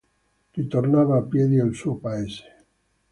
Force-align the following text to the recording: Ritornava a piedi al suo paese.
Ritornava 0.59 1.17
a 1.19 1.21
piedi 1.21 1.59
al 1.59 1.75
suo 1.75 1.93
paese. 1.97 2.45